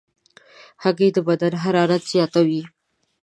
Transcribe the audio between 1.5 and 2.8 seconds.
حرارت زیاتوي.